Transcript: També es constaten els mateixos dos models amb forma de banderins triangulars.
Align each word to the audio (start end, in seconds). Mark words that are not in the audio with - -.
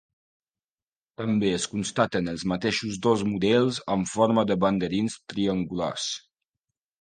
També 1.21 1.51
es 1.57 1.67
constaten 1.73 2.31
els 2.33 2.45
mateixos 2.53 2.97
dos 3.07 3.25
models 3.35 3.81
amb 3.97 4.11
forma 4.13 4.45
de 4.53 4.59
banderins 4.65 5.21
triangulars. 5.35 6.09